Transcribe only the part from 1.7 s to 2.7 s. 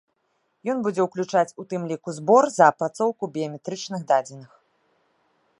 тым ліку збор за